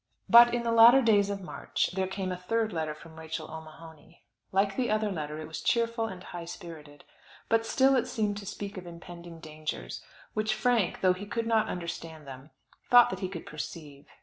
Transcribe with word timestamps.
But 0.27 0.51
in 0.55 0.63
the 0.63 0.71
latter 0.71 1.03
days 1.03 1.29
of 1.29 1.41
March 1.43 1.91
there 1.93 2.07
came 2.07 2.31
a 2.31 2.35
third 2.35 2.73
letter 2.73 2.95
from 2.95 3.19
Rachel 3.19 3.51
O'Mahony. 3.51 4.23
Like 4.51 4.75
the 4.75 4.89
other 4.89 5.11
letter 5.11 5.37
it 5.37 5.47
was 5.47 5.61
cheerful, 5.61 6.07
and 6.07 6.23
high 6.23 6.45
spirited; 6.45 7.03
but 7.49 7.67
still 7.67 7.95
it 7.95 8.07
seemed 8.07 8.37
to 8.37 8.47
speak 8.47 8.77
of 8.77 8.87
impending 8.87 9.39
dangers, 9.39 10.01
which 10.33 10.55
Frank, 10.55 11.01
though 11.01 11.13
he 11.13 11.27
could 11.27 11.45
not 11.45 11.67
understand 11.69 12.25
them, 12.25 12.49
thought 12.89 13.11
that 13.11 13.19
he 13.19 13.29
could 13.29 13.45
perceive. 13.45 14.07